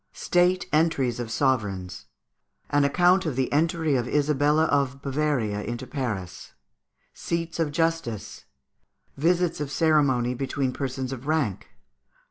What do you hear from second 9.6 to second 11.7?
Ceremony between Persons of rank.